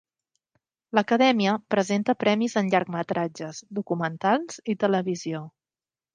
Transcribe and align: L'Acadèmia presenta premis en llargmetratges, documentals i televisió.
L'Acadèmia 0.99 1.53
presenta 1.73 2.15
premis 2.23 2.57
en 2.63 2.73
llargmetratges, 2.73 3.61
documentals 3.83 4.59
i 4.75 4.79
televisió. 4.87 5.45